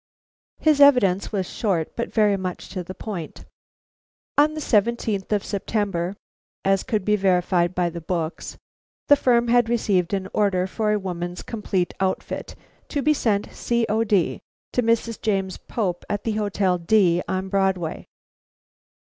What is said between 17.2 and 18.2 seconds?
on Broadway.